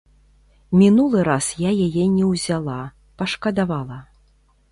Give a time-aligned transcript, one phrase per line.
[0.79, 2.79] Мінулы раз я яе не ўзяла,
[3.23, 3.99] пашкадавала.